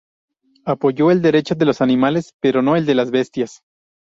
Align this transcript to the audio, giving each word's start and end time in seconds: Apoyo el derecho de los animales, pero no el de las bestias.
Apoyo 0.65 1.11
el 1.11 1.21
derecho 1.21 1.53
de 1.53 1.63
los 1.65 1.79
animales, 1.79 2.33
pero 2.41 2.63
no 2.63 2.75
el 2.75 2.87
de 2.87 2.95
las 2.95 3.11
bestias. 3.11 3.61